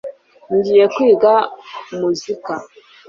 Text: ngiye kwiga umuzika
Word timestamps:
ngiye 0.55 0.85
kwiga 0.93 1.33
umuzika 1.93 2.53